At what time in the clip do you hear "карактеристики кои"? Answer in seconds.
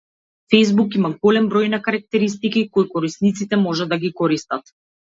1.89-2.89